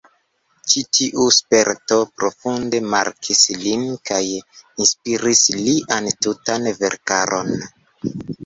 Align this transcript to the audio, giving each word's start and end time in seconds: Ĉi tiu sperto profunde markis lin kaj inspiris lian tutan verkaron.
Ĉi 0.71 0.81
tiu 0.99 1.25
sperto 1.35 1.97
profunde 2.21 2.79
markis 2.95 3.43
lin 3.67 3.85
kaj 4.13 4.23
inspiris 4.33 5.45
lian 5.61 6.11
tutan 6.27 6.69
verkaron. 6.83 7.57